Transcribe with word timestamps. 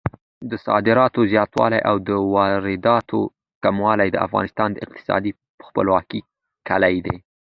د 0.49 0.51
صادراتو 0.65 1.21
زیاتوالی 1.33 1.79
او 1.89 1.95
د 2.07 2.09
وارداتو 2.33 3.19
کموالی 3.63 4.09
د 4.11 4.17
افغانستان 4.27 4.69
د 4.71 4.77
اقتصادي 4.85 5.31
خپلواکۍ 5.67 6.19
کیلي 6.67 6.97
ده. 7.05 7.15